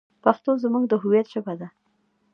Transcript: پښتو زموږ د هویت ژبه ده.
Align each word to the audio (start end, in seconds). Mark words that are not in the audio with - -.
پښتو 0.23 0.51
زموږ 0.63 0.83
د 0.87 0.93
هویت 1.01 1.27
ژبه 1.33 1.53
ده. 1.59 1.67